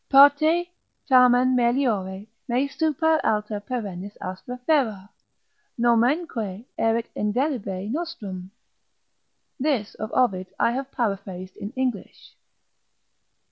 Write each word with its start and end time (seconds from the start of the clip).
parte 0.09 0.65
tamen 1.07 1.53
meliore 1.55 2.25
mei 2.47 2.67
super 2.67 3.21
alta 3.23 3.59
perennis 3.59 4.17
astra 4.19 4.57
ferar, 4.65 5.09
nomenque 5.77 6.65
erit 6.75 7.05
indelebile 7.15 7.91
nostrum. 7.91 8.49
(This 9.59 9.93
of 9.93 10.11
Ovid 10.13 10.47
I 10.59 10.71
have 10.71 10.91
paraphrased 10.91 11.55
in 11.55 11.71
English.) 11.75 12.35